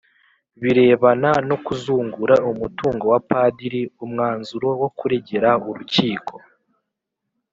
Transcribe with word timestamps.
birebana 0.61 1.31
no 1.49 1.57
kuzungura 1.65 2.35
umutungo 2.51 3.03
wa 3.13 3.19
Padiri 3.29 3.81
umwanzuro 4.03 4.67
wo 4.81 4.89
kuregera 4.97 5.49
urukiko 5.69 6.35